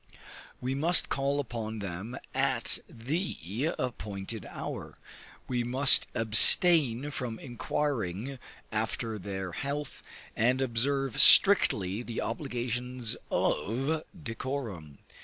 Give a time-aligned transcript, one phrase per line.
[0.59, 4.97] We must call upon them at the appointed hour;
[5.47, 8.39] we must abstain from inquiring
[8.71, 10.01] after their health,
[10.35, 14.97] and observe strictly the obligations of decorum.